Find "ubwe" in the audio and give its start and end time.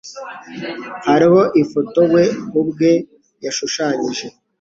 2.59-2.91